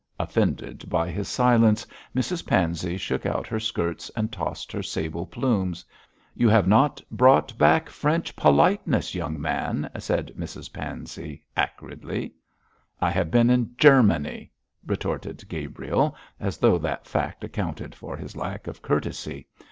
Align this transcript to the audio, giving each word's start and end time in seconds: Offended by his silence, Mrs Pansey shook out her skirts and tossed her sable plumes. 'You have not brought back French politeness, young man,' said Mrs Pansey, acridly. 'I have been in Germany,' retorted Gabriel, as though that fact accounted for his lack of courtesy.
Offended 0.17 0.89
by 0.89 1.11
his 1.11 1.27
silence, 1.27 1.85
Mrs 2.15 2.47
Pansey 2.47 2.97
shook 2.97 3.23
out 3.23 3.45
her 3.45 3.59
skirts 3.59 4.09
and 4.15 4.31
tossed 4.31 4.71
her 4.71 4.81
sable 4.81 5.27
plumes. 5.27 5.85
'You 6.33 6.49
have 6.49 6.67
not 6.67 6.99
brought 7.11 7.55
back 7.59 7.87
French 7.87 8.35
politeness, 8.35 9.13
young 9.13 9.39
man,' 9.39 9.91
said 9.99 10.33
Mrs 10.35 10.73
Pansey, 10.73 11.43
acridly. 11.55 12.33
'I 12.99 13.11
have 13.11 13.29
been 13.29 13.51
in 13.51 13.75
Germany,' 13.77 14.51
retorted 14.87 15.47
Gabriel, 15.47 16.15
as 16.39 16.57
though 16.57 16.79
that 16.79 17.05
fact 17.05 17.43
accounted 17.43 17.93
for 17.93 18.17
his 18.17 18.35
lack 18.35 18.65
of 18.65 18.81
courtesy. 18.81 19.45